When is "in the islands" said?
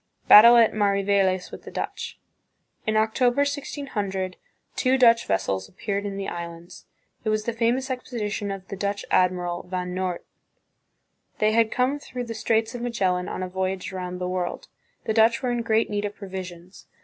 6.07-6.87